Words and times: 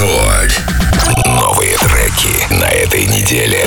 Рекорд. 0.00 0.62
Новые 1.26 1.76
треки 1.76 2.54
на 2.54 2.64
этой 2.70 3.04
неделе. 3.04 3.66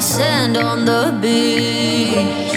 Sand 0.00 0.56
on 0.56 0.84
the 0.84 1.18
beach. 1.20 2.47